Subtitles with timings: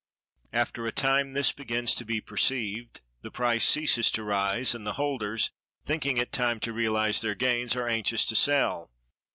[0.51, 4.93] After a time this begins to be perceived, the price ceases to rise, and the
[4.97, 5.51] holders,
[5.85, 8.89] thinking it time to realize their gains, are anxious to sell.